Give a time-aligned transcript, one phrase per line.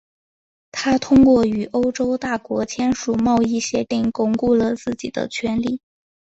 [0.71, 5.79] 他通过与欧洲大国签署贸易协定巩固了自己的权力。